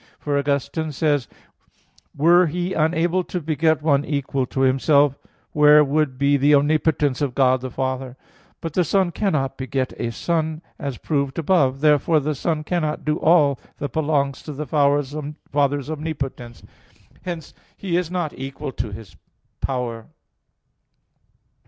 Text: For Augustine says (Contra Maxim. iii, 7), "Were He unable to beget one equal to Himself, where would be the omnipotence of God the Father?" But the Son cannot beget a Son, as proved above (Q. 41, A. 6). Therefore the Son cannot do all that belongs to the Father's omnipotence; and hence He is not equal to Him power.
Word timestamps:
For 0.17 0.35
Augustine 0.39 0.91
says 0.91 1.27
(Contra 1.27 1.43
Maxim. 1.45 1.75
iii, 1.75 1.83
7), 2.13 2.25
"Were 2.31 2.45
He 2.47 2.73
unable 2.73 3.23
to 3.25 3.39
beget 3.39 3.83
one 3.83 4.03
equal 4.03 4.47
to 4.47 4.61
Himself, 4.61 5.15
where 5.51 5.83
would 5.83 6.17
be 6.17 6.37
the 6.37 6.55
omnipotence 6.55 7.21
of 7.21 7.35
God 7.35 7.61
the 7.61 7.69
Father?" 7.69 8.17
But 8.61 8.73
the 8.73 8.83
Son 8.83 9.11
cannot 9.11 9.57
beget 9.59 9.93
a 9.99 10.11
Son, 10.11 10.63
as 10.79 10.97
proved 10.97 11.37
above 11.37 11.73
(Q. 11.73 11.77
41, 11.77 11.77
A. 11.77 11.77
6). 11.77 11.81
Therefore 11.83 12.19
the 12.19 12.33
Son 12.35 12.63
cannot 12.63 13.05
do 13.05 13.17
all 13.19 13.59
that 13.77 13.93
belongs 13.93 14.41
to 14.41 14.53
the 14.53 14.65
Father's 14.65 15.13
omnipotence; 15.91 16.61
and 16.61 16.69
hence 17.21 17.53
He 17.77 17.95
is 17.95 18.09
not 18.09 18.33
equal 18.35 18.71
to 18.71 18.89
Him 18.89 19.05
power. 19.61 20.07